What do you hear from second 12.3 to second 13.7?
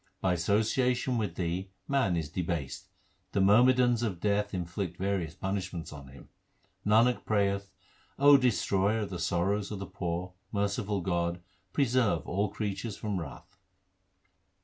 creatures from wrath.